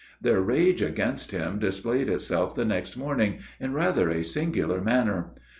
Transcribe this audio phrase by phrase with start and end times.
[0.19, 5.31] Their rage against him displayed itself the next morning, in rather a singular manner.